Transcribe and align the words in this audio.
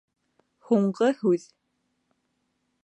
ҺУҢҒЫ 0.69 1.11
ҺҮҘ 1.21 1.47